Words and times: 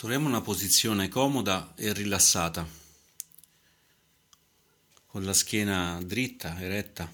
Troviamo 0.00 0.28
una 0.28 0.40
posizione 0.40 1.08
comoda 1.08 1.74
e 1.76 1.92
rilassata, 1.92 2.66
con 5.04 5.24
la 5.24 5.34
schiena 5.34 6.00
dritta, 6.02 6.58
eretta, 6.58 7.06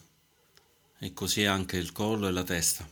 e 1.01 1.13
così 1.13 1.45
anche 1.47 1.79
il 1.79 1.91
collo 1.91 2.29
e 2.29 2.31
la 2.31 2.45
testa, 2.45 2.89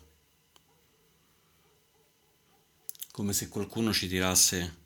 come 3.12 3.32
se 3.32 3.46
qualcuno 3.46 3.92
ci 3.92 4.08
tirasse 4.08 4.78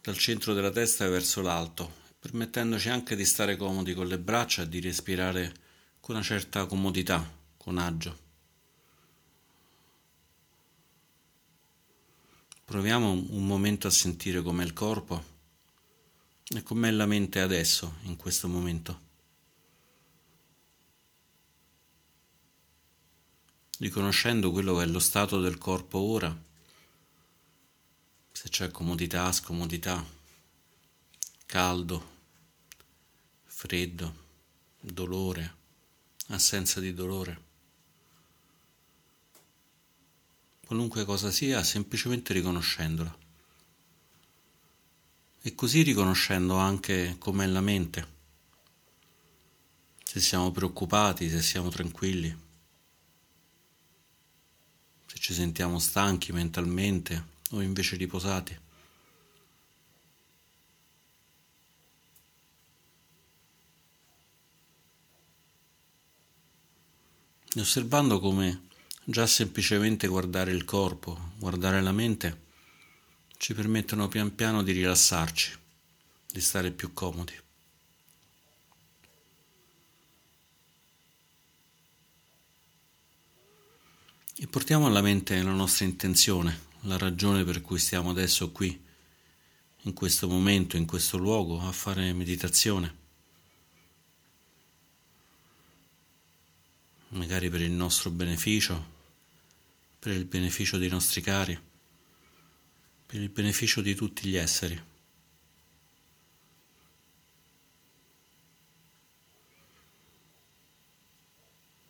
dal 0.00 0.16
centro 0.16 0.54
della 0.54 0.70
testa 0.70 1.06
verso 1.06 1.42
l'alto, 1.42 1.92
permettendoci 2.18 2.88
anche 2.88 3.14
di 3.14 3.26
stare 3.26 3.58
comodi 3.58 3.92
con 3.92 4.06
le 4.06 4.18
braccia 4.18 4.62
e 4.62 4.68
di 4.70 4.80
respirare 4.80 5.52
con 6.00 6.14
una 6.14 6.24
certa 6.24 6.64
comodità, 6.64 7.30
con 7.58 7.76
agio. 7.76 8.29
Proviamo 12.70 13.10
un 13.10 13.46
momento 13.48 13.88
a 13.88 13.90
sentire 13.90 14.42
com'è 14.42 14.62
il 14.62 14.72
corpo 14.72 15.24
e 16.54 16.62
com'è 16.62 16.92
la 16.92 17.04
mente 17.04 17.40
adesso, 17.40 17.96
in 18.02 18.14
questo 18.14 18.46
momento. 18.46 19.00
Riconoscendo 23.78 24.52
quello 24.52 24.76
che 24.76 24.84
è 24.84 24.86
lo 24.86 25.00
stato 25.00 25.40
del 25.40 25.58
corpo 25.58 25.98
ora, 25.98 26.44
se 28.30 28.48
c'è 28.48 28.70
comodità, 28.70 29.32
scomodità, 29.32 30.06
caldo, 31.46 32.10
freddo, 33.46 34.14
dolore, 34.78 35.56
assenza 36.28 36.78
di 36.78 36.94
dolore. 36.94 37.48
Qualunque 40.70 41.04
cosa 41.04 41.32
sia, 41.32 41.64
semplicemente 41.64 42.32
riconoscendola. 42.32 43.18
E 45.42 45.54
così 45.56 45.82
riconoscendo 45.82 46.58
anche 46.58 47.16
com'è 47.18 47.44
la 47.46 47.60
mente, 47.60 48.06
se 50.04 50.20
siamo 50.20 50.52
preoccupati, 50.52 51.28
se 51.28 51.42
siamo 51.42 51.70
tranquilli, 51.70 52.32
se 55.06 55.18
ci 55.18 55.34
sentiamo 55.34 55.80
stanchi 55.80 56.30
mentalmente 56.30 57.24
o 57.50 57.62
invece 57.62 57.96
riposati. 57.96 58.56
E 67.56 67.60
osservando 67.60 68.20
come 68.20 68.68
Già 69.10 69.26
semplicemente 69.26 70.06
guardare 70.06 70.52
il 70.52 70.64
corpo, 70.64 71.32
guardare 71.36 71.82
la 71.82 71.90
mente, 71.90 72.42
ci 73.38 73.54
permettono 73.54 74.06
pian 74.06 74.32
piano 74.36 74.62
di 74.62 74.70
rilassarci, 74.70 75.52
di 76.30 76.40
stare 76.40 76.70
più 76.70 76.92
comodi. 76.92 77.32
E 84.36 84.46
portiamo 84.46 84.86
alla 84.86 85.02
mente 85.02 85.42
la 85.42 85.50
nostra 85.50 85.86
intenzione, 85.86 86.66
la 86.82 86.96
ragione 86.96 87.42
per 87.42 87.62
cui 87.62 87.80
stiamo 87.80 88.10
adesso 88.10 88.52
qui, 88.52 88.80
in 89.82 89.92
questo 89.92 90.28
momento, 90.28 90.76
in 90.76 90.86
questo 90.86 91.16
luogo, 91.18 91.60
a 91.60 91.72
fare 91.72 92.12
meditazione. 92.12 92.94
Magari 97.08 97.50
per 97.50 97.60
il 97.60 97.72
nostro 97.72 98.10
beneficio, 98.10 98.98
per 100.00 100.12
il 100.12 100.24
beneficio 100.24 100.78
dei 100.78 100.88
nostri 100.88 101.20
cari, 101.20 101.60
per 103.04 103.20
il 103.20 103.28
beneficio 103.28 103.82
di 103.82 103.94
tutti 103.94 104.26
gli 104.26 104.36
esseri. 104.36 104.82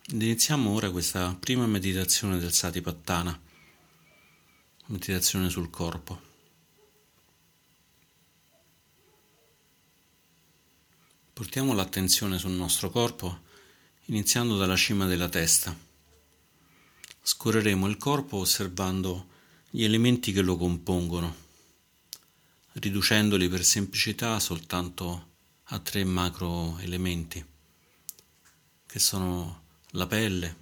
Iniziamo 0.09 0.71
ora 0.71 0.91
questa 0.91 1.37
prima 1.39 1.67
meditazione 1.67 2.37
del 2.39 2.53
Satipattana, 2.53 3.41
meditazione 4.87 5.49
sul 5.49 5.71
corpo. 5.71 6.21
Portiamo 11.33 11.75
l'attenzione 11.75 12.39
sul 12.39 12.51
nostro 12.51 12.91
corpo 12.91 13.43
iniziando 14.07 14.57
dalla 14.57 14.75
cima 14.75 15.07
della 15.07 15.29
testa. 15.29 15.89
Scorreremo 17.33 17.87
il 17.87 17.97
corpo 17.97 18.39
osservando 18.39 19.29
gli 19.71 19.85
elementi 19.85 20.33
che 20.33 20.43
lo 20.43 20.57
compongono, 20.57 21.37
riducendoli 22.73 23.49
per 23.49 23.65
semplicità 23.65 24.41
soltanto 24.41 25.29
a 25.63 25.79
tre 25.79 26.03
macro 26.03 26.77
elementi, 26.79 27.43
che 28.85 28.99
sono 28.99 29.63
la 29.91 30.09
pelle, 30.09 30.57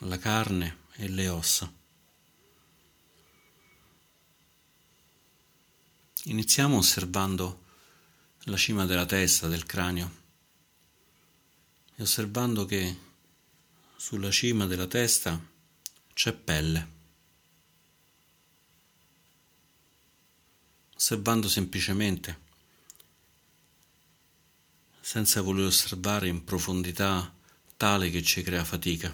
la 0.00 0.18
carne 0.18 0.78
e 0.96 1.08
le 1.08 1.28
ossa. 1.28 1.72
Iniziamo 6.24 6.76
osservando 6.76 7.62
la 8.46 8.56
cima 8.56 8.84
della 8.84 9.06
testa, 9.06 9.46
del 9.46 9.64
cranio, 9.64 10.12
e 11.94 12.02
osservando 12.02 12.66
che 12.66 12.98
sulla 13.96 14.32
cima 14.32 14.66
della 14.66 14.88
testa 14.88 15.50
c'è 16.14 16.32
pelle. 16.32 16.90
Osservando 20.94 21.48
semplicemente, 21.48 22.40
senza 25.00 25.42
voler 25.42 25.66
osservare 25.66 26.28
in 26.28 26.44
profondità 26.44 27.34
tale 27.76 28.10
che 28.10 28.22
ci 28.22 28.42
crea 28.42 28.64
fatica, 28.64 29.12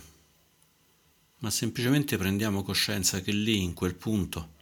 ma 1.38 1.50
semplicemente 1.50 2.19
prendiamo 2.19 2.62
coscienza 2.62 3.20
che 3.20 3.32
lì, 3.32 3.62
in 3.62 3.72
quel 3.72 3.94
punto, 3.94 4.54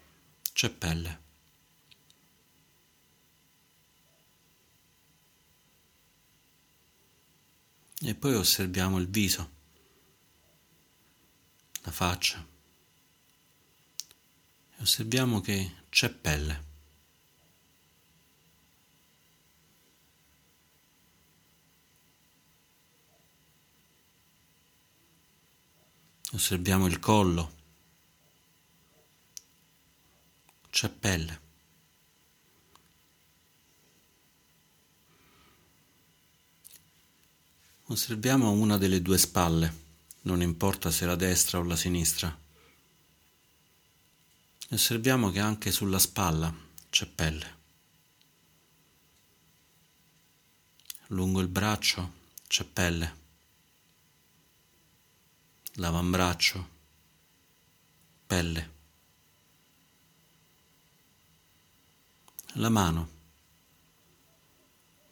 c'è 0.52 0.70
pelle. 0.70 1.24
E 7.98 8.14
poi 8.14 8.34
osserviamo 8.34 8.98
il 8.98 9.08
viso 9.08 9.55
la 11.86 11.92
faccia 11.92 12.44
e 14.76 14.82
osserviamo 14.82 15.40
che 15.40 15.84
c'è 15.88 16.10
pelle. 16.10 16.64
Osserviamo 26.32 26.86
il 26.86 26.98
collo, 26.98 27.54
c'è 30.68 30.90
pelle. 30.90 31.44
Osserviamo 37.84 38.50
una 38.50 38.76
delle 38.76 39.00
due 39.00 39.16
spalle 39.16 39.85
non 40.26 40.42
importa 40.42 40.90
se 40.90 41.06
la 41.06 41.14
destra 41.14 41.58
o 41.58 41.62
la 41.62 41.76
sinistra. 41.76 42.36
Osserviamo 44.70 45.30
che 45.30 45.38
anche 45.38 45.70
sulla 45.70 46.00
spalla 46.00 46.52
c'è 46.90 47.06
pelle. 47.06 47.54
Lungo 51.08 51.40
il 51.40 51.46
braccio 51.46 52.24
c'è 52.48 52.64
pelle. 52.64 53.24
L'avambraccio, 55.74 56.68
pelle. 58.26 58.74
La 62.54 62.68
mano, 62.68 63.08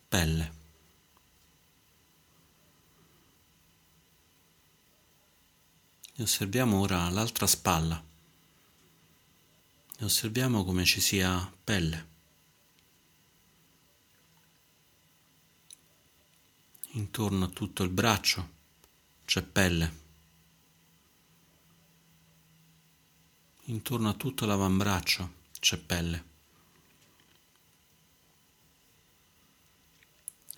pelle. 0.09 0.64
E 6.17 6.23
osserviamo 6.23 6.79
ora 6.79 7.09
l'altra 7.11 7.47
spalla. 7.47 8.01
E 9.99 10.05
osserviamo 10.05 10.65
come 10.65 10.85
ci 10.85 11.01
sia 11.01 11.53
pelle. 11.65 12.13
Intorno 16.93 17.47
a 17.47 17.49
tutto 17.49 17.83
il 17.83 17.91
braccio 17.91 18.49
c'è 19.25 19.43
pelle. 19.43 20.03
Intorno 23.65 24.09
a 24.09 24.15
tutto 24.15 24.47
l'avambraccio 24.47 25.33
c'è 25.59 25.79
pelle. 25.79 26.25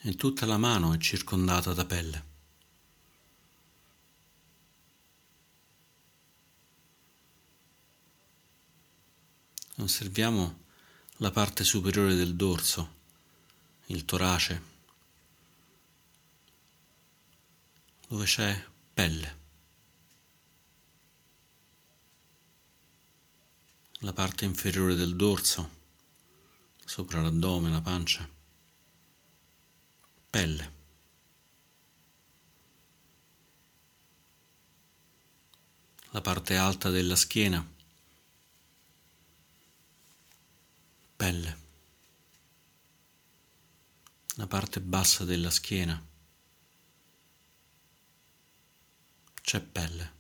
E 0.00 0.14
tutta 0.16 0.44
la 0.44 0.58
mano 0.58 0.92
è 0.92 0.98
circondata 0.98 1.72
da 1.72 1.86
pelle. 1.86 2.35
Osserviamo 9.78 10.64
la 11.18 11.30
parte 11.30 11.62
superiore 11.62 12.14
del 12.14 12.34
dorso, 12.34 12.94
il 13.86 14.04
torace, 14.06 14.62
dove 18.08 18.24
c'è 18.24 18.64
pelle. 18.94 19.44
La 24.00 24.12
parte 24.12 24.44
inferiore 24.44 24.94
del 24.94 25.14
dorso, 25.14 25.70
sopra 26.84 27.20
l'addome, 27.20 27.70
la 27.70 27.80
pancia, 27.80 28.28
pelle. 30.30 30.74
La 36.10 36.20
parte 36.22 36.56
alta 36.56 36.88
della 36.88 37.16
schiena, 37.16 37.66
pelle. 41.16 41.64
La 44.46 44.58
parte 44.58 44.80
bassa 44.80 45.24
della 45.24 45.50
schiena, 45.50 46.00
c'è 49.42 49.60
pelle. 49.60 50.12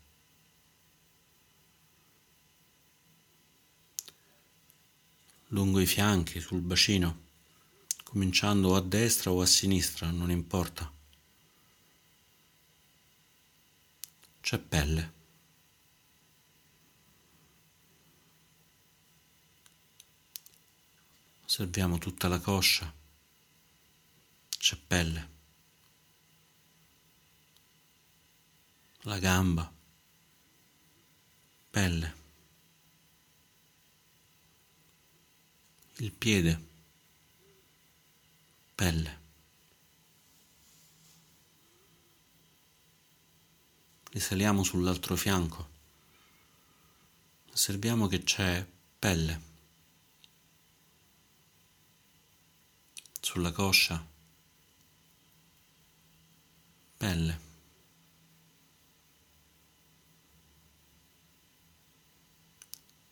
Lungo 5.50 5.78
i 5.78 5.86
fianchi, 5.86 6.40
sul 6.40 6.60
bacino, 6.60 7.20
cominciando 8.02 8.74
a 8.74 8.80
destra 8.80 9.30
o 9.30 9.40
a 9.40 9.46
sinistra, 9.46 10.10
non 10.10 10.32
importa. 10.32 10.92
C'è 14.40 14.58
pelle. 14.58 15.12
Osserviamo 21.44 21.98
tutta 21.98 22.26
la 22.26 22.40
coscia. 22.40 23.04
Pelle. 24.74 25.28
La 29.02 29.18
gamba. 29.20 29.72
Pelle. 31.70 32.14
Il 35.98 36.10
piede. 36.10 36.60
Pelle. 38.74 39.18
Risaliamo 44.10 44.64
sull'altro 44.64 45.14
fianco. 45.14 45.68
Osserviamo 47.52 48.08
che 48.08 48.24
c'è 48.24 48.66
pelle. 48.98 49.54
sulla 53.26 53.50
coscia, 53.50 54.02
pelle. 57.06 57.40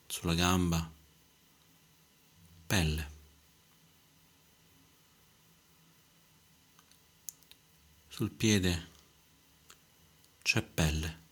Sulla 0.07 0.35
gamba, 0.35 0.91
pelle. 2.67 3.13
Sul 8.09 8.31
piede 8.31 8.89
c'è 10.43 10.61
pelle. 10.63 11.23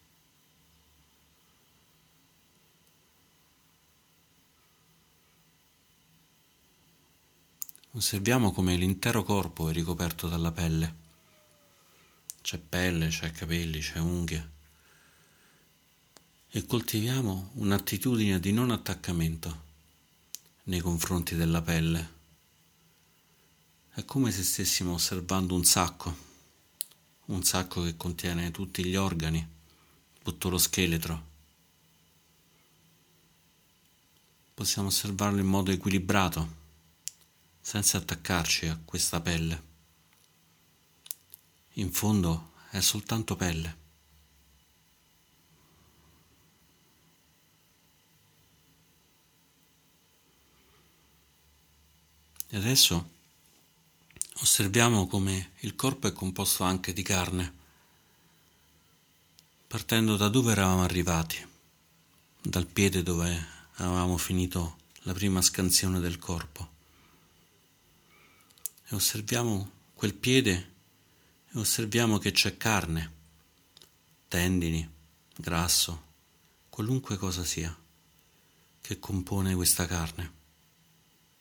Osserviamo 7.94 8.52
come 8.52 8.76
l'intero 8.76 9.24
corpo 9.24 9.68
è 9.68 9.72
ricoperto 9.72 10.28
dalla 10.28 10.52
pelle. 10.52 11.01
C'è 12.42 12.58
pelle, 12.58 13.08
c'è 13.08 13.30
capelli, 13.30 13.78
c'è 13.78 13.98
unghie. 13.98 14.50
E 16.50 16.66
coltiviamo 16.66 17.52
un'attitudine 17.54 18.40
di 18.40 18.52
non 18.52 18.72
attaccamento 18.72 19.62
nei 20.64 20.80
confronti 20.80 21.36
della 21.36 21.62
pelle. 21.62 22.20
È 23.94 24.04
come 24.04 24.32
se 24.32 24.42
stessimo 24.42 24.94
osservando 24.94 25.54
un 25.54 25.64
sacco, 25.64 26.16
un 27.26 27.44
sacco 27.44 27.84
che 27.84 27.96
contiene 27.96 28.50
tutti 28.50 28.84
gli 28.84 28.96
organi, 28.96 29.46
tutto 30.22 30.48
lo 30.48 30.58
scheletro. 30.58 31.30
Possiamo 34.52 34.88
osservarlo 34.88 35.40
in 35.40 35.46
modo 35.46 35.70
equilibrato 35.70 36.60
senza 37.60 37.98
attaccarci 37.98 38.66
a 38.66 38.78
questa 38.84 39.20
pelle. 39.20 39.70
In 41.74 41.92
fondo 41.92 42.52
è 42.70 42.80
soltanto 42.80 43.36
pelle. 43.36 43.76
E 52.48 52.56
adesso 52.56 53.10
osserviamo 54.40 55.06
come 55.06 55.52
il 55.60 55.74
corpo 55.74 56.06
è 56.06 56.12
composto 56.12 56.64
anche 56.64 56.92
di 56.92 57.02
carne, 57.02 57.52
partendo 59.66 60.16
da 60.16 60.28
dove 60.28 60.52
eravamo 60.52 60.82
arrivati, 60.82 61.46
dal 62.40 62.66
piede 62.66 63.02
dove 63.02 63.46
avevamo 63.76 64.18
finito 64.18 64.76
la 65.04 65.14
prima 65.14 65.40
scansione 65.40 65.98
del 65.98 66.18
corpo 66.18 66.68
e 68.92 68.94
osserviamo 68.94 69.70
quel 69.94 70.12
piede 70.12 70.71
e 71.54 71.58
osserviamo 71.58 72.18
che 72.18 72.32
c'è 72.32 72.56
carne, 72.56 73.12
tendini, 74.28 74.88
grasso, 75.36 76.10
qualunque 76.70 77.18
cosa 77.18 77.44
sia 77.44 77.76
che 78.80 78.98
compone 78.98 79.54
questa 79.54 79.86
carne. 79.86 80.40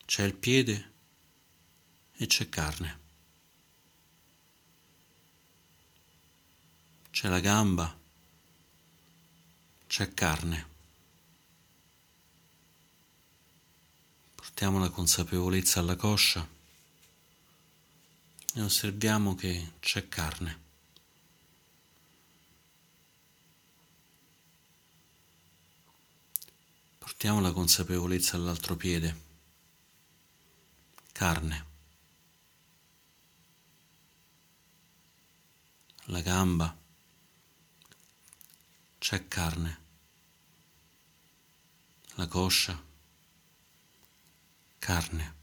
C'è 0.06 0.24
il 0.24 0.34
piede 0.34 0.92
e 2.14 2.28
c'è 2.28 2.50
carne. 2.50 3.00
C'è 7.10 7.30
la 7.30 7.40
gamba, 7.40 7.98
c'è 9.88 10.14
carne. 10.14 10.68
Portiamo 14.36 14.78
la 14.80 14.90
consapevolezza 14.90 15.80
alla 15.80 15.96
coscia 15.96 16.60
e 18.54 18.62
osserviamo 18.62 19.36
che 19.36 19.74
c'è 19.80 20.08
carne. 20.08 20.60
Portiamo 26.98 27.40
la 27.40 27.52
consapevolezza 27.52 28.36
all'altro 28.36 28.76
piede. 28.76 29.30
Carne. 31.12 31.66
La 36.06 36.22
gamba. 36.22 36.76
C'è 38.98 39.28
carne. 39.28 39.80
La 42.16 42.28
coscia. 42.28 42.82
Carne. 44.80 45.41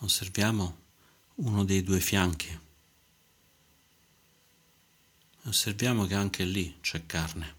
Osserviamo 0.00 0.78
uno 1.36 1.64
dei 1.64 1.82
due 1.82 2.00
fianchi. 2.00 2.58
Osserviamo 5.44 6.06
che 6.06 6.14
anche 6.14 6.44
lì 6.44 6.78
c'è 6.80 7.06
carne. 7.06 7.58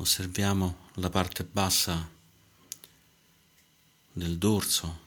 Osserviamo 0.00 0.90
la 0.94 1.10
parte 1.10 1.44
bassa 1.44 2.08
del 4.12 4.38
dorso, 4.38 5.00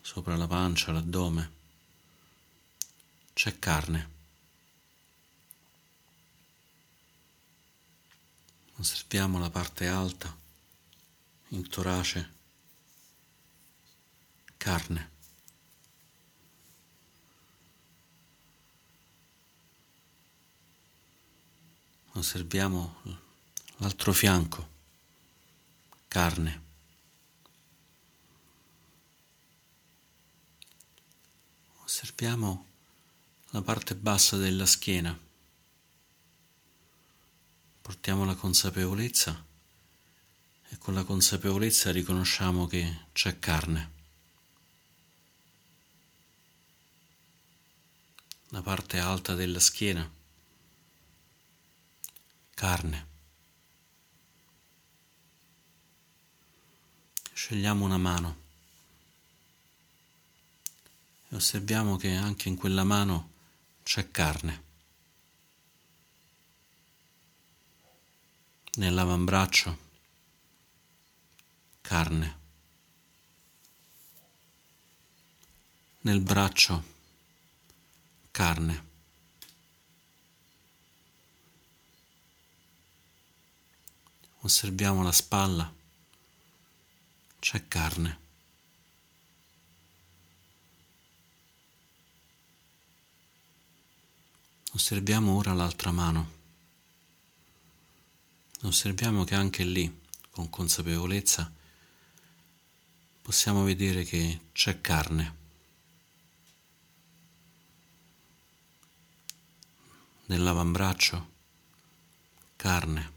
sopra 0.00 0.36
la 0.36 0.46
pancia, 0.46 0.92
l'addome. 0.92 1.50
C'è 3.32 3.58
carne. 3.58 4.17
Osserviamo 8.78 9.38
la 9.38 9.50
parte 9.50 9.86
alta, 9.86 10.34
il 11.48 11.68
torace, 11.68 12.32
carne. 14.56 15.10
Osserviamo 22.12 23.02
l'altro 23.76 24.12
fianco, 24.12 24.68
carne. 26.08 26.66
osserviamo 31.88 32.66
la 33.50 33.62
parte 33.62 33.96
bassa 33.96 34.36
della 34.36 34.66
schiena. 34.66 35.27
Portiamo 37.88 38.26
la 38.26 38.34
consapevolezza 38.34 39.46
e 40.68 40.76
con 40.76 40.92
la 40.92 41.04
consapevolezza 41.04 41.90
riconosciamo 41.90 42.66
che 42.66 43.06
c'è 43.12 43.38
carne. 43.38 43.90
La 48.48 48.60
parte 48.60 48.98
alta 48.98 49.34
della 49.34 49.58
schiena. 49.58 50.06
Carne. 52.52 53.06
Scegliamo 57.32 57.86
una 57.86 57.96
mano 57.96 58.36
e 61.30 61.36
osserviamo 61.36 61.96
che 61.96 62.14
anche 62.14 62.50
in 62.50 62.56
quella 62.56 62.84
mano 62.84 63.30
c'è 63.82 64.10
carne. 64.10 64.67
Nell'avambraccio 68.78 69.76
carne. 71.80 72.38
Nel 76.02 76.20
braccio 76.20 76.84
carne. 78.30 78.84
Osserviamo 84.42 85.02
la 85.02 85.10
spalla, 85.10 85.74
c'è 87.40 87.66
carne. 87.66 88.18
Osserviamo 94.70 95.36
ora 95.36 95.52
l'altra 95.52 95.90
mano. 95.90 96.37
Osserviamo 98.62 99.22
che 99.22 99.36
anche 99.36 99.62
lì, 99.62 100.00
con 100.30 100.50
consapevolezza, 100.50 101.50
possiamo 103.22 103.62
vedere 103.62 104.02
che 104.02 104.40
c'è 104.52 104.80
carne. 104.80 105.36
Nell'avambraccio, 110.26 111.30
carne. 112.56 113.12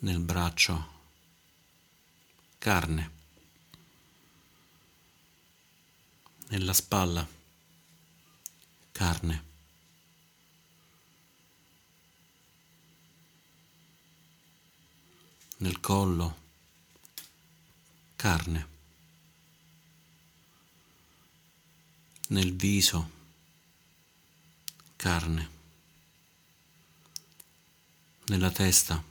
Nel 0.00 0.18
braccio, 0.18 0.88
carne. 2.58 3.10
Nella 6.48 6.72
spalla, 6.72 7.26
carne. 8.90 9.51
Nel 15.62 15.78
collo, 15.78 16.36
carne, 18.16 18.68
nel 22.28 22.52
viso, 22.56 23.10
carne, 24.96 25.50
nella 28.26 28.50
testa. 28.50 29.02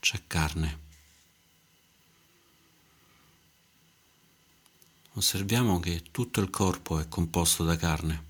C'è 0.00 0.22
carne. 0.26 0.84
Osserviamo 5.12 5.78
che 5.78 6.10
tutto 6.10 6.40
il 6.40 6.50
corpo 6.50 6.98
è 6.98 7.08
composto 7.08 7.62
da 7.62 7.76
carne. 7.76 8.24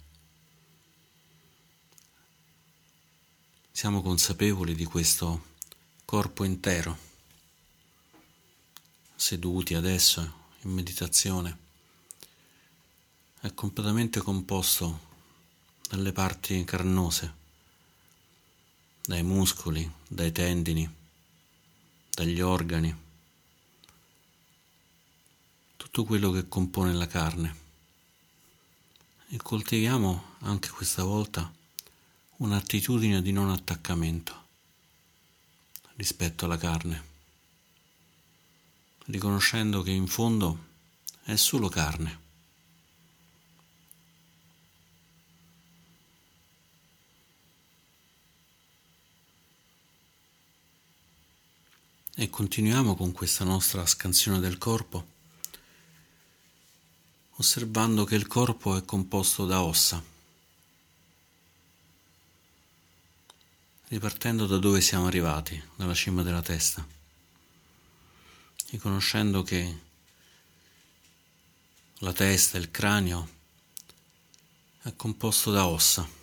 Siamo 3.72 4.02
consapevoli 4.02 4.74
di 4.74 4.84
questo 4.84 5.54
corpo 6.06 6.44
intero, 6.44 6.96
seduti 9.16 9.74
adesso 9.74 10.20
in 10.60 10.70
meditazione, 10.70 11.58
è 13.40 13.52
completamente 13.54 14.20
composto 14.20 15.00
dalle 15.88 16.12
parti 16.12 16.62
carnose, 16.62 17.34
dai 19.04 19.24
muscoli, 19.24 19.92
dai 20.06 20.30
tendini, 20.30 20.88
dagli 22.10 22.40
organi, 22.40 22.96
tutto 25.76 26.04
quello 26.04 26.30
che 26.30 26.46
compone 26.46 26.92
la 26.92 27.08
carne. 27.08 27.64
E 29.30 29.38
coltiviamo 29.38 30.36
anche 30.42 30.68
questa 30.68 31.02
volta 31.02 31.52
un'attitudine 32.36 33.20
di 33.20 33.32
non 33.32 33.50
attaccamento 33.50 34.44
rispetto 35.96 36.44
alla 36.44 36.58
carne, 36.58 37.02
riconoscendo 39.06 39.82
che 39.82 39.90
in 39.90 40.06
fondo 40.06 40.64
è 41.24 41.36
solo 41.36 41.68
carne. 41.68 42.24
E 52.18 52.30
continuiamo 52.30 52.96
con 52.96 53.12
questa 53.12 53.44
nostra 53.44 53.84
scansione 53.84 54.40
del 54.40 54.56
corpo, 54.56 55.06
osservando 57.36 58.04
che 58.04 58.14
il 58.14 58.26
corpo 58.26 58.76
è 58.76 58.84
composto 58.86 59.44
da 59.44 59.62
ossa. 59.62 60.15
Ripartendo 63.88 64.46
da 64.46 64.58
dove 64.58 64.80
siamo 64.80 65.06
arrivati, 65.06 65.62
dalla 65.76 65.94
cima 65.94 66.22
della 66.22 66.42
testa, 66.42 66.86
riconoscendo 68.70 69.42
che 69.42 69.80
la 71.98 72.12
testa, 72.12 72.58
il 72.58 72.70
cranio 72.70 73.28
è 74.82 74.94
composto 74.96 75.50
da 75.50 75.66
ossa. 75.66 76.16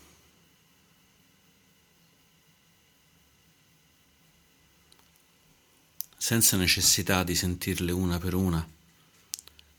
senza 6.24 6.55
necessità 6.55 7.22
di 7.25 7.36
sentirle 7.36 7.91
una 7.91 8.17
per 8.17 8.34
una, 8.34 8.65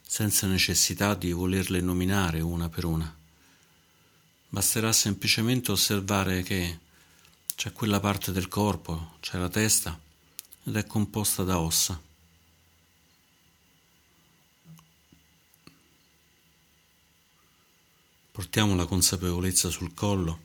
senza 0.07 0.47
necessità 0.47 1.15
di 1.15 1.33
volerle 1.33 1.81
nominare 1.81 2.43
una 2.43 2.69
per 2.69 2.85
una. 2.85 3.17
Basterà 4.51 4.93
semplicemente 4.93 5.73
osservare 5.73 6.43
che 6.43 6.81
c'è 7.57 7.73
quella 7.73 8.01
parte 8.01 8.33
del 8.33 8.49
corpo, 8.49 9.17
c'è 9.21 9.39
la 9.39 9.49
testa 9.49 9.99
ed 10.65 10.77
è 10.77 10.87
composta 10.87 11.45
da 11.45 11.59
ossa. 11.59 12.01
Portiamo 18.31 18.75
la 18.75 18.87
consapevolezza 18.87 19.71
sul 19.71 19.95
collo 19.95 20.41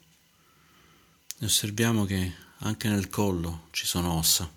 e 1.39 1.45
osserviamo 1.45 2.05
che 2.05 2.35
anche 2.59 2.87
nel 2.87 3.09
collo 3.09 3.67
ci 3.71 3.87
sono 3.87 4.13
ossa. 4.13 4.49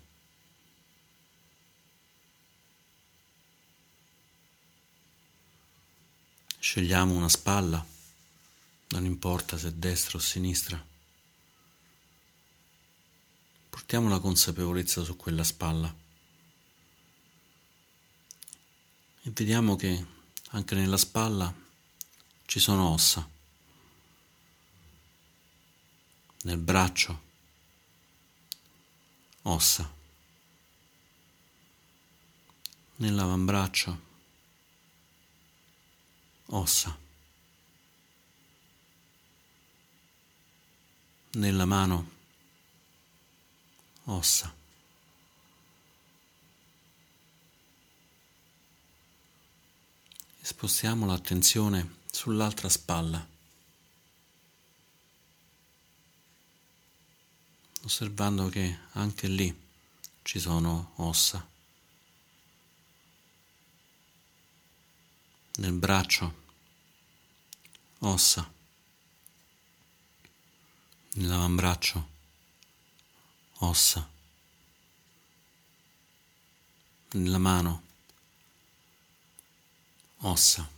Scegliamo 6.59 7.13
una 7.13 7.29
spalla, 7.29 7.83
non 8.89 9.05
importa 9.05 9.57
se 9.57 9.77
destra 9.77 10.17
o 10.17 10.21
sinistra. 10.21 10.92
Portiamo 13.73 14.07
la 14.07 14.19
consapevolezza 14.19 15.03
su 15.03 15.15
quella 15.15 15.43
spalla 15.43 15.91
e 19.23 19.31
vediamo 19.31 19.75
che 19.75 20.05
anche 20.49 20.75
nella 20.75 20.95
spalla 20.95 21.51
ci 22.45 22.59
sono 22.59 22.89
ossa. 22.89 23.27
Nel 26.43 26.59
braccio 26.59 27.21
ossa. 29.41 29.91
Nell'avambraccio 32.97 34.01
ossa. 36.45 36.95
Nella 41.31 41.65
mano 41.65 42.21
ossa. 44.05 44.61
spostiamo 50.45 51.05
l'attenzione 51.05 51.99
sull'altra 52.11 52.67
spalla, 52.67 53.25
osservando 57.83 58.49
che 58.49 58.77
anche 58.91 59.27
lì 59.27 59.57
ci 60.21 60.39
sono 60.39 60.91
ossa. 60.95 61.51
nel 65.55 65.73
braccio, 65.73 66.41
ossa, 67.99 68.51
nell'avambraccio, 71.13 72.12
ossa, 73.63 74.07
nella 77.11 77.37
mano, 77.37 77.81
ossa. 80.17 80.69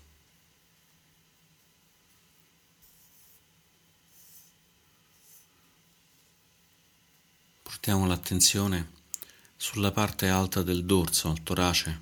Portiamo 7.63 8.06
l'attenzione 8.06 8.92
sulla 9.58 9.92
parte 9.92 10.30
alta 10.30 10.62
del 10.62 10.86
dorso, 10.86 11.30
al 11.30 11.42
torace, 11.42 12.01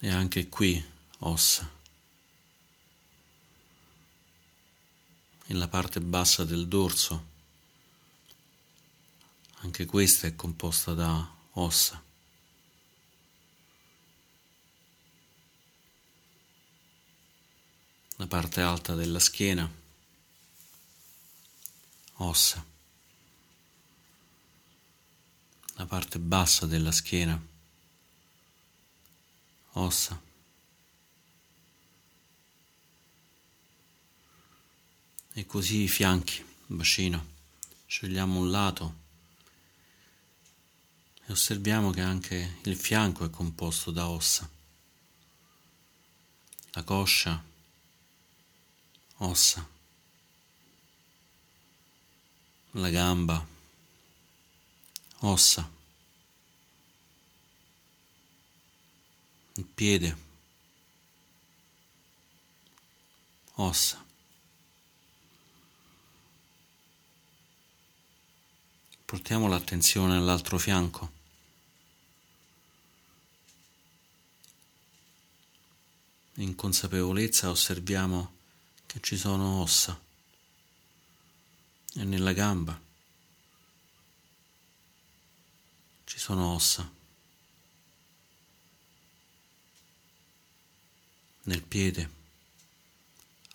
e 0.00 0.10
anche 0.10 0.48
qui 0.48 0.84
ossa. 1.20 1.70
Nella 5.46 5.68
parte 5.68 6.00
bassa 6.00 6.44
del 6.44 6.66
dorso, 6.66 7.34
anche 9.66 9.84
questa 9.84 10.28
è 10.28 10.36
composta 10.36 10.94
da 10.94 11.34
ossa. 11.54 12.00
La 18.18 18.26
parte 18.28 18.60
alta 18.60 18.94
della 18.94 19.18
schiena, 19.18 19.68
ossa. 22.14 22.64
la 25.78 25.84
parte 25.84 26.18
bassa 26.18 26.64
della 26.64 26.92
schiena, 26.92 27.38
ossa. 29.72 30.18
E 35.34 35.44
così 35.44 35.82
i 35.82 35.88
fianchi, 35.88 36.42
bacino. 36.66 37.34
Scegliamo 37.84 38.38
un 38.40 38.50
lato 38.50 39.04
e 41.28 41.32
osserviamo 41.32 41.90
che 41.90 42.00
anche 42.00 42.58
il 42.62 42.76
fianco 42.76 43.24
è 43.24 43.30
composto 43.30 43.90
da 43.90 44.08
ossa. 44.08 44.48
La 46.70 46.82
coscia, 46.84 47.42
ossa. 49.16 49.74
La 52.72 52.90
gamba, 52.90 53.44
ossa, 55.20 55.70
il 59.54 59.64
piede, 59.64 60.16
ossa. 63.54 64.04
Portiamo 69.06 69.48
l'attenzione 69.48 70.16
all'altro 70.16 70.58
fianco. 70.58 71.15
In 76.38 76.54
consapevolezza 76.54 77.48
osserviamo 77.48 78.34
che 78.84 79.00
ci 79.00 79.16
sono 79.16 79.62
ossa 79.62 79.98
e 81.94 82.04
nella 82.04 82.32
gamba 82.32 82.78
ci 86.04 86.18
sono 86.18 86.54
ossa. 86.54 86.90
Nel 91.42 91.62
piede, 91.62 92.10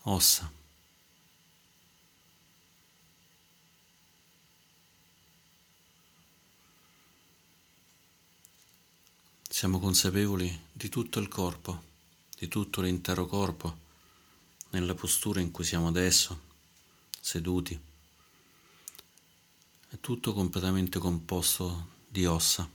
ossa. 0.04 0.52
Siamo 9.50 9.80
consapevoli 9.80 10.68
di 10.72 10.90
tutto 10.90 11.20
il 11.20 11.28
corpo, 11.28 11.91
di 12.42 12.48
tutto 12.48 12.82
l'intero 12.82 13.28
corpo, 13.28 13.78
nella 14.72 14.96
postura 14.96 15.42
in 15.42 15.52
cui 15.52 15.64
siamo 15.64 15.90
adesso, 15.90 16.42
seduti. 17.20 17.80
È 19.88 20.00
tutto 20.00 20.34
completamente 20.34 20.98
composto 20.98 21.90
di 22.08 22.26
ossa 22.26 22.68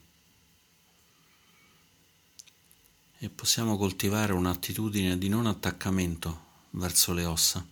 e 3.18 3.28
possiamo 3.28 3.76
coltivare 3.76 4.32
un'attitudine 4.34 5.18
di 5.18 5.28
non 5.28 5.46
attaccamento 5.46 6.44
verso 6.70 7.12
le 7.12 7.24
ossa. 7.24 7.66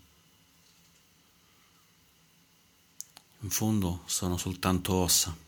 In 3.38 3.50
fondo 3.50 4.02
sono 4.06 4.36
soltanto 4.36 4.94
ossa. 4.94 5.43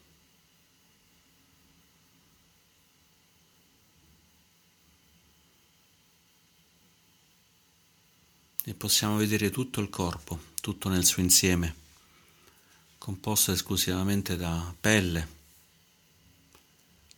E 8.68 8.74
possiamo 8.74 9.16
vedere 9.16 9.50
tutto 9.50 9.80
il 9.80 9.88
corpo, 9.88 10.40
tutto 10.60 10.88
nel 10.88 11.04
suo 11.04 11.22
insieme, 11.22 11.72
composto 12.98 13.52
esclusivamente 13.52 14.36
da 14.36 14.74
pelle, 14.80 15.28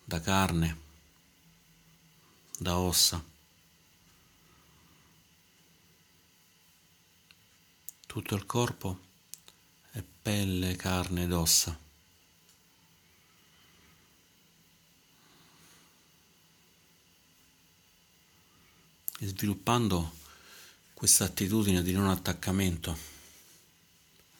da 0.04 0.20
carne, 0.20 0.78
da 2.58 2.76
ossa. 2.76 3.24
Tutto 8.04 8.34
il 8.34 8.44
corpo 8.44 9.00
è 9.92 10.02
pelle, 10.02 10.76
carne 10.76 11.22
ed 11.22 11.32
ossa. 11.32 11.78
E 19.20 19.26
sviluppando 19.26 20.17
questa 20.98 21.26
attitudine 21.26 21.80
di 21.84 21.92
non 21.92 22.08
attaccamento, 22.08 22.98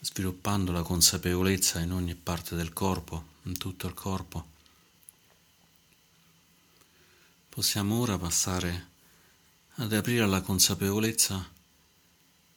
sviluppando 0.01 0.73
la 0.73 0.83
consapevolezza 0.83 1.79
in 1.79 1.93
ogni 1.93 2.17
parte 2.17 2.57
del 2.57 2.73
corpo, 2.73 3.27
in 3.43 3.57
tutto 3.57 3.87
il 3.87 3.95
corpo, 3.95 4.45
possiamo 7.49 8.01
ora 8.01 8.19
passare 8.19 8.89
ad 9.77 9.93
aprire 9.93 10.27
la 10.27 10.41
consapevolezza 10.41 11.49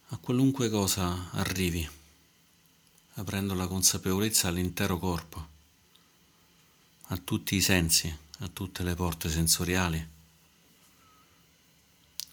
a 0.07 0.17
qualunque 0.17 0.67
cosa 0.71 1.29
arrivi, 1.33 1.87
aprendo 3.13 3.53
la 3.53 3.67
consapevolezza 3.67 4.47
all'intero 4.47 4.97
corpo, 4.97 5.47
a 7.03 7.17
tutti 7.17 7.55
i 7.55 7.61
sensi, 7.61 8.11
a 8.39 8.47
tutte 8.47 8.81
le 8.81 8.95
porte 8.95 9.29
sensoriali, 9.29 10.09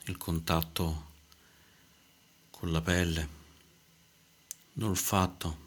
il 0.04 0.16
contatto 0.16 1.08
con 2.59 2.73
la 2.73 2.81
pelle, 2.81 3.29
l'olfatto, 4.75 5.66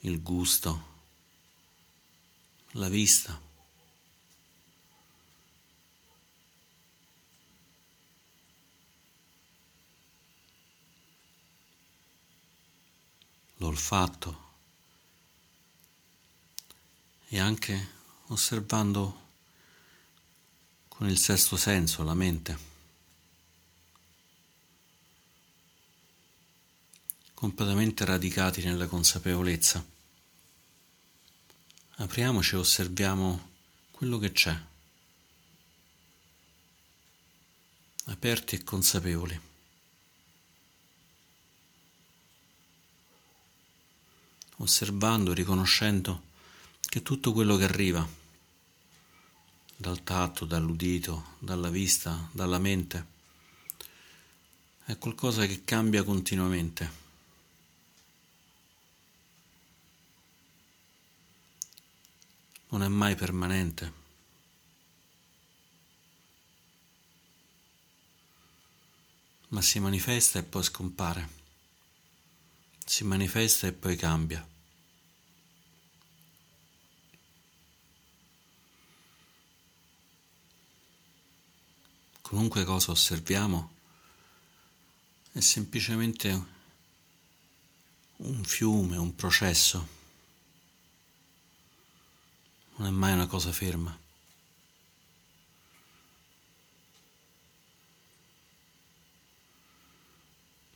il 0.00 0.22
gusto, 0.22 0.90
la 2.72 2.88
vista. 2.88 3.50
l'olfatto 13.62 14.50
e 17.28 17.38
anche 17.38 17.90
osservando 18.26 19.20
con 20.88 21.08
il 21.08 21.16
sesto 21.16 21.56
senso 21.56 22.02
la 22.02 22.14
mente. 22.14 22.71
Completamente 27.42 28.04
radicati 28.04 28.62
nella 28.62 28.86
consapevolezza. 28.86 29.84
Apriamoci 31.96 32.54
e 32.54 32.58
osserviamo 32.58 33.50
quello 33.90 34.18
che 34.18 34.30
c'è, 34.30 34.56
aperti 38.04 38.54
e 38.54 38.62
consapevoli. 38.62 39.40
osservando, 44.58 45.32
riconoscendo 45.32 46.22
che 46.78 47.02
tutto 47.02 47.32
quello 47.32 47.56
che 47.56 47.64
arriva 47.64 48.08
dal 49.74 50.04
tatto, 50.04 50.44
dall'udito, 50.44 51.34
dalla 51.40 51.68
vista, 51.68 52.28
dalla 52.30 52.60
mente, 52.60 53.06
è 54.84 54.96
qualcosa 54.98 55.44
che 55.46 55.64
cambia 55.64 56.04
continuamente. 56.04 57.00
Non 62.72 62.82
è 62.82 62.88
mai 62.88 63.14
permanente. 63.14 64.00
ma 69.52 69.60
si 69.60 69.78
manifesta 69.78 70.38
e 70.38 70.42
poi 70.42 70.62
scompare, 70.62 71.28
si 72.84 73.04
manifesta 73.04 73.66
e 73.66 73.72
poi 73.72 73.96
cambia. 73.96 74.46
Qualunque 82.22 82.64
cosa 82.64 82.92
osserviamo 82.92 83.74
è 85.32 85.40
semplicemente 85.40 86.46
un 88.16 88.42
fiume, 88.42 88.96
un 88.96 89.14
processo, 89.14 89.86
non 92.76 92.86
è 92.86 92.90
mai 92.90 93.12
una 93.12 93.26
cosa 93.26 93.52
ferma. 93.52 93.98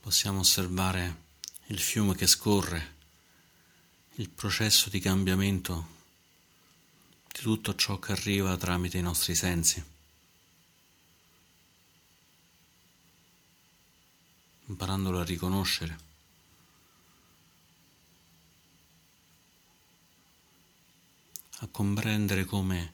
possiamo 0.07 0.39
osservare 0.39 1.23
il 1.65 1.79
fiume 1.81 2.15
che 2.15 2.27
scorre, 2.27 2.95
il 4.15 4.29
processo 4.29 4.89
di 4.89 5.01
cambiamento 5.01 5.87
di 7.27 7.41
tutto 7.41 7.75
ciò 7.75 7.99
che 7.99 8.13
arriva 8.13 8.55
tramite 8.55 8.97
i 8.97 9.01
nostri 9.01 9.35
sensi. 9.35 9.83
imparandolo 14.67 15.19
a 15.19 15.25
riconoscere. 15.25 15.97
A 21.59 21.67
comprendere 21.67 22.45
come 22.45 22.93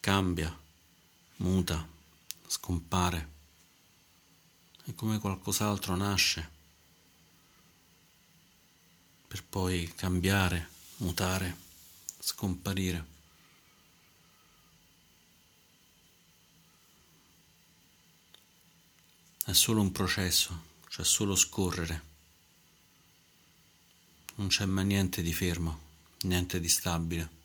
cambia, 0.00 0.58
muta, 1.36 1.86
scompare 2.46 3.38
è 4.84 4.94
come 4.94 5.18
qualcos'altro 5.18 5.94
nasce 5.94 6.58
per 9.28 9.44
poi 9.44 9.92
cambiare, 9.94 10.68
mutare, 10.96 11.56
scomparire. 12.18 13.06
È 19.44 19.52
solo 19.52 19.80
un 19.80 19.92
processo, 19.92 20.62
c'è 20.88 21.04
solo 21.04 21.36
scorrere. 21.36 22.08
Non 24.36 24.48
c'è 24.48 24.64
mai 24.64 24.86
niente 24.86 25.22
di 25.22 25.32
fermo, 25.32 25.78
niente 26.22 26.58
di 26.58 26.68
stabile. 26.68 27.39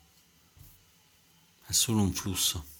È 1.66 1.72
solo 1.72 2.00
un 2.00 2.12
flusso. 2.12 2.74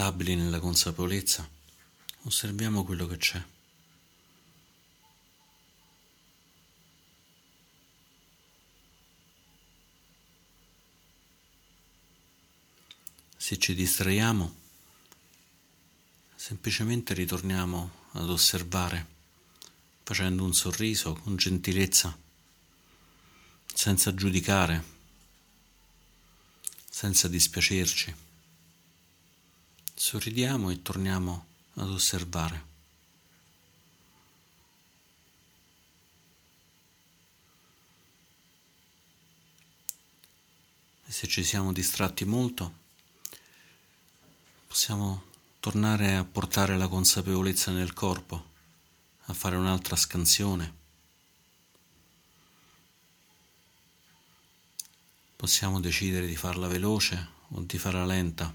stabili 0.00 0.34
nella 0.34 0.60
consapevolezza, 0.60 1.46
osserviamo 2.22 2.84
quello 2.84 3.06
che 3.06 3.16
c'è. 3.18 3.42
Se 13.50 13.58
ci 13.58 13.74
distraiamo, 13.74 14.54
semplicemente 16.36 17.14
ritorniamo 17.14 17.90
ad 18.12 18.30
osservare, 18.30 19.04
facendo 20.04 20.44
un 20.44 20.54
sorriso 20.54 21.14
con 21.14 21.34
gentilezza, 21.34 22.16
senza 23.74 24.14
giudicare, 24.14 24.84
senza 26.88 27.26
dispiacerci. 27.26 28.14
Sorridiamo 29.94 30.70
e 30.70 30.82
torniamo 30.82 31.46
ad 31.74 31.88
osservare. 31.90 32.64
Se 41.08 41.26
ci 41.26 41.42
siamo 41.42 41.72
distratti 41.72 42.24
molto, 42.24 42.78
possiamo 44.70 45.24
tornare 45.58 46.14
a 46.14 46.24
portare 46.24 46.76
la 46.76 46.86
consapevolezza 46.86 47.72
nel 47.72 47.92
corpo, 47.92 48.50
a 49.24 49.32
fare 49.34 49.56
un'altra 49.56 49.96
scansione. 49.96 50.74
Possiamo 55.34 55.80
decidere 55.80 56.24
di 56.28 56.36
farla 56.36 56.68
veloce 56.68 57.30
o 57.48 57.62
di 57.62 57.78
farla 57.78 58.06
lenta. 58.06 58.54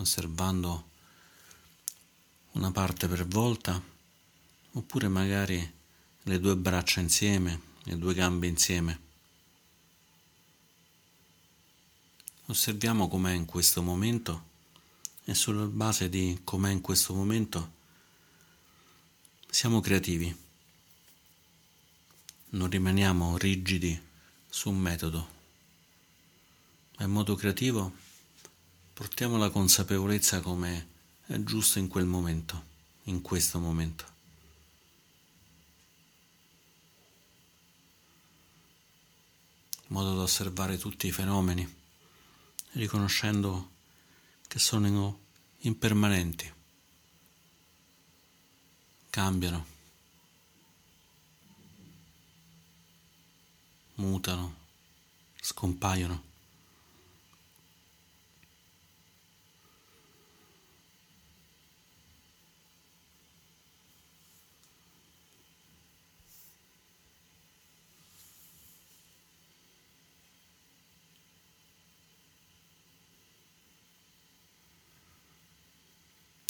osservando 0.00 0.88
una 2.52 2.70
parte 2.70 3.08
per 3.08 3.26
volta, 3.26 3.80
oppure 4.72 5.08
magari 5.08 5.74
le 6.22 6.40
due 6.40 6.56
braccia 6.56 7.00
insieme, 7.00 7.60
le 7.82 7.98
due 7.98 8.14
gambe 8.14 8.46
insieme. 8.46 9.07
Osserviamo 12.48 13.08
com'è 13.08 13.32
in 13.32 13.46
questo 13.46 13.82
momento 13.82 14.44
e 15.24 15.34
sulla 15.34 15.64
base 15.64 16.08
di 16.08 16.40
com'è 16.44 16.70
in 16.70 16.82
questo 16.82 17.14
momento 17.14 17.72
siamo 19.48 19.80
creativi. 19.80 20.36
Non 22.50 22.68
rimaniamo 22.68 23.38
rigidi 23.38 23.98
su 24.48 24.68
un 24.68 24.78
metodo. 24.78 25.28
Ma 26.98 27.04
in 27.04 27.10
modo 27.10 27.34
creativo 27.34 28.06
Portiamo 28.98 29.36
la 29.36 29.50
consapevolezza 29.50 30.40
come 30.40 30.88
è 31.26 31.38
giusto 31.44 31.78
in 31.78 31.86
quel 31.86 32.04
momento, 32.04 32.64
in 33.04 33.22
questo 33.22 33.60
momento. 33.60 34.04
In 39.82 39.94
modo 39.94 40.16
da 40.16 40.22
osservare 40.22 40.78
tutti 40.78 41.06
i 41.06 41.12
fenomeni, 41.12 41.77
riconoscendo 42.72 43.70
che 44.46 44.58
sono 44.58 45.20
impermanenti, 45.58 46.52
cambiano, 49.10 49.66
mutano, 53.94 54.54
scompaiono. 55.40 56.27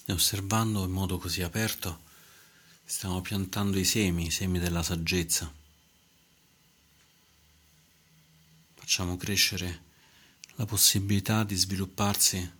E 0.08 0.12
osservando 0.14 0.84
in 0.84 0.90
modo 0.90 1.18
così 1.18 1.42
aperto 1.42 2.00
stiamo 2.82 3.20
piantando 3.20 3.78
i 3.78 3.84
semi, 3.84 4.28
i 4.28 4.30
semi 4.30 4.58
della 4.58 4.82
saggezza. 4.82 5.52
Facciamo 8.74 9.18
crescere 9.18 9.82
la 10.54 10.64
possibilità 10.64 11.44
di 11.44 11.54
svilupparsi 11.54 12.52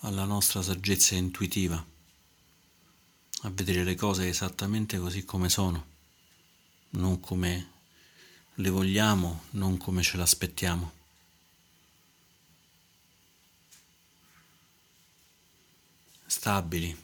alla 0.00 0.24
nostra 0.24 0.60
saggezza 0.60 1.14
intuitiva, 1.14 1.76
a 3.42 3.50
vedere 3.50 3.84
le 3.84 3.94
cose 3.94 4.26
esattamente 4.26 4.98
così 4.98 5.24
come 5.24 5.48
sono, 5.48 5.86
non 6.90 7.20
come 7.20 7.70
le 8.54 8.70
vogliamo, 8.70 9.44
non 9.50 9.76
come 9.76 10.02
ce 10.02 10.16
l'aspettiamo. 10.16 10.95
Stabili, 16.36 16.94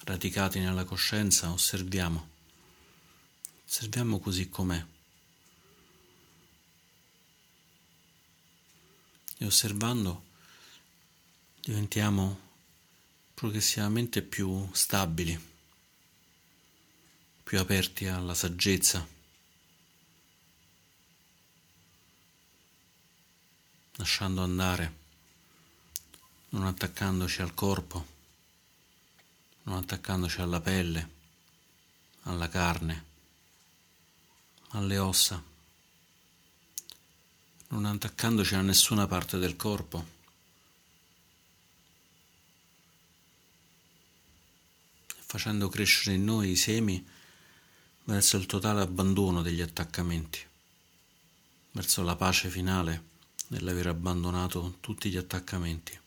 radicati 0.00 0.58
nella 0.58 0.84
coscienza, 0.84 1.52
osserviamo. 1.52 2.28
Osserviamo 3.64 4.18
così 4.18 4.48
com'è. 4.48 4.84
E 9.38 9.44
osservando 9.46 10.24
diventiamo 11.60 12.40
progressivamente 13.34 14.22
più 14.22 14.68
stabili, 14.72 15.38
più 17.44 17.60
aperti 17.60 18.06
alla 18.06 18.34
saggezza, 18.34 19.06
lasciando 23.92 24.42
andare 24.42 24.96
non 26.50 26.66
attaccandoci 26.66 27.40
al 27.40 27.54
corpo, 27.54 28.16
non 29.68 29.76
attaccandoci 29.76 30.40
alla 30.40 30.60
pelle, 30.60 31.10
alla 32.22 32.48
carne, 32.48 33.04
alle 34.70 34.96
ossa, 34.96 35.42
non 37.68 37.84
attaccandoci 37.84 38.54
a 38.54 38.62
nessuna 38.62 39.06
parte 39.06 39.38
del 39.38 39.56
corpo. 39.56 40.16
facendo 45.30 45.68
crescere 45.68 46.16
in 46.16 46.24
noi 46.24 46.52
i 46.52 46.56
semi 46.56 47.06
verso 48.04 48.38
il 48.38 48.46
totale 48.46 48.80
abbandono 48.80 49.42
degli 49.42 49.60
attaccamenti, 49.60 50.38
verso 51.72 52.02
la 52.02 52.16
pace 52.16 52.48
finale 52.48 53.04
nell'aver 53.48 53.88
abbandonato 53.88 54.78
tutti 54.80 55.10
gli 55.10 55.18
attaccamenti. 55.18 56.00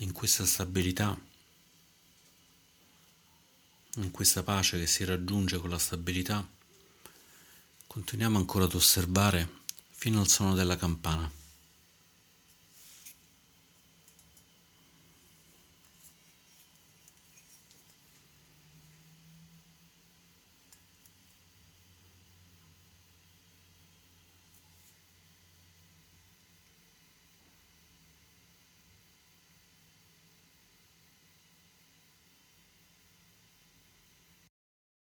In 0.00 0.07
questa 0.18 0.44
stabilità 0.44 1.16
in 3.98 4.10
questa 4.10 4.42
pace 4.42 4.76
che 4.76 4.88
si 4.88 5.04
raggiunge 5.04 5.58
con 5.58 5.70
la 5.70 5.78
stabilità, 5.78 6.44
continuiamo 7.86 8.36
ancora 8.36 8.64
ad 8.64 8.74
osservare 8.74 9.48
fino 9.90 10.18
al 10.18 10.26
suono 10.26 10.54
della 10.54 10.76
campana. 10.76 11.37